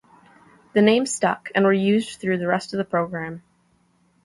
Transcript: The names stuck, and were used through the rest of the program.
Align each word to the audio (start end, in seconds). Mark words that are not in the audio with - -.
The 0.73 0.81
names 0.81 1.11
stuck, 1.11 1.51
and 1.53 1.63
were 1.63 1.71
used 1.71 2.19
through 2.19 2.39
the 2.39 2.47
rest 2.47 2.73
of 2.73 2.79
the 2.79 2.83
program. 2.85 3.43